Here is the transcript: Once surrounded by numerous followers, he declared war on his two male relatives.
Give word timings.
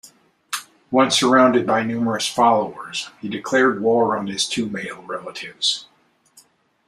Once 0.89 1.19
surrounded 1.19 1.67
by 1.67 1.83
numerous 1.83 2.27
followers, 2.27 3.11
he 3.21 3.29
declared 3.29 3.83
war 3.83 4.17
on 4.17 4.25
his 4.25 4.49
two 4.49 4.65
male 4.67 5.03
relatives. 5.03 5.85